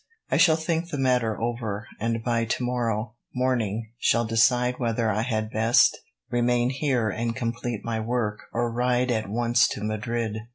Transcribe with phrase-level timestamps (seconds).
[0.31, 5.51] I shall think the matter over, and by tomorrow morning shall decide whether I had
[5.51, 5.95] best
[6.31, 10.37] remain here and complete my work, or ride at once to Madrid."